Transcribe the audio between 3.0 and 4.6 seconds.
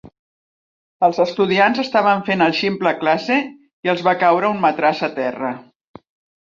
classe i els va caure